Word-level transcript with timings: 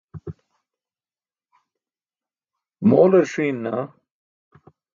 moolar 2.87 3.25
ṣiin 3.33 3.57
naa 3.63 3.83